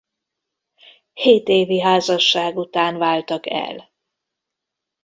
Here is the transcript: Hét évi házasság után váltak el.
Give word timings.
Hét 1.13 1.47
évi 1.47 1.79
házasság 1.81 2.57
után 2.57 2.97
váltak 2.97 3.49
el. 3.49 3.91